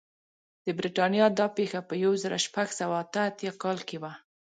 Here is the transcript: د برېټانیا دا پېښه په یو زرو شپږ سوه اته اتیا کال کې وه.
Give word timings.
د 0.65 0.67
برېټانیا 0.77 1.25
دا 1.39 1.47
پېښه 1.57 1.79
په 1.89 1.93
یو 2.03 2.11
زرو 2.21 2.37
شپږ 2.45 2.67
سوه 2.79 2.95
اته 3.03 3.19
اتیا 3.29 3.51
کال 3.63 3.79
کې 3.87 3.97
وه. 4.01 4.11